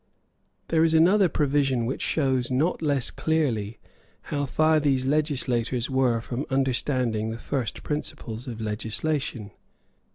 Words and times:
There 0.69 0.83
is 0.83 0.95
another 0.95 1.29
provision 1.29 1.85
which 1.85 2.01
shows 2.01 2.49
not 2.49 2.81
less 2.81 3.11
clearly 3.11 3.77
how 4.33 4.47
far 4.47 4.79
these 4.79 5.05
legislators 5.05 5.91
were 5.91 6.19
from 6.21 6.47
understanding 6.49 7.29
the 7.29 7.37
first 7.37 7.83
principles 7.83 8.47
of 8.47 8.59
legislation. 8.59 9.51